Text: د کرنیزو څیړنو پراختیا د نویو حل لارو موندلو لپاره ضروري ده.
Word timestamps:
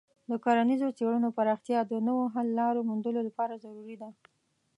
د 0.29 0.31
کرنیزو 0.43 0.87
څیړنو 0.97 1.29
پراختیا 1.37 1.79
د 1.87 1.93
نویو 2.07 2.31
حل 2.33 2.47
لارو 2.59 2.87
موندلو 2.89 3.21
لپاره 3.27 3.61
ضروري 3.63 3.95
ده. 4.01 4.09